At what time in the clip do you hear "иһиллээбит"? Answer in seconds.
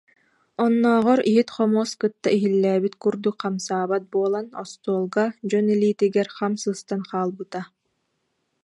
2.35-2.95